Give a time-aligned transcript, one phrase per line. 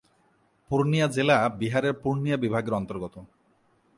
[0.69, 3.15] পূর্ণিয়া জেলা বিহারের পূর্ণিয়া বিভাগের অন্তর্গত।